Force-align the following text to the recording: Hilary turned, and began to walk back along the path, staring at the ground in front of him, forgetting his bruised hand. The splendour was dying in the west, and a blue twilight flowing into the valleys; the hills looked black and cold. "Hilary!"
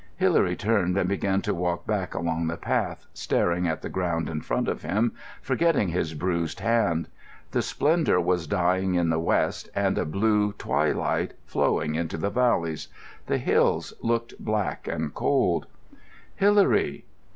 Hilary 0.15 0.55
turned, 0.55 0.97
and 0.97 1.07
began 1.07 1.43
to 1.43 1.53
walk 1.53 1.85
back 1.85 2.15
along 2.15 2.47
the 2.47 2.57
path, 2.57 3.05
staring 3.13 3.67
at 3.67 3.83
the 3.83 3.87
ground 3.89 4.29
in 4.29 4.41
front 4.41 4.67
of 4.67 4.81
him, 4.81 5.13
forgetting 5.43 5.89
his 5.89 6.15
bruised 6.15 6.59
hand. 6.59 7.07
The 7.51 7.61
splendour 7.61 8.19
was 8.19 8.47
dying 8.47 8.95
in 8.95 9.11
the 9.11 9.19
west, 9.19 9.69
and 9.75 9.99
a 9.99 10.05
blue 10.05 10.53
twilight 10.53 11.35
flowing 11.45 11.93
into 11.93 12.17
the 12.17 12.31
valleys; 12.31 12.87
the 13.27 13.37
hills 13.37 13.93
looked 14.01 14.33
black 14.39 14.87
and 14.87 15.13
cold. 15.13 15.67
"Hilary!" 16.35 17.05